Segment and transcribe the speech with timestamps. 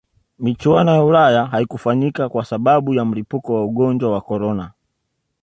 [0.39, 4.71] michuano ya ulaya haikufanyika kwa sababu ya mlipuko wa ugonjwa wa corona